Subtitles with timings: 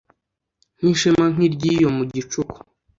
[0.81, 2.41] n'ishema nk'iry'iyo mu gicu